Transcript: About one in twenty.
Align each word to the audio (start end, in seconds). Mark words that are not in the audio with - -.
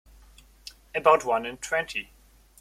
About 0.95 1.25
one 1.25 1.45
in 1.45 1.57
twenty. 1.57 2.09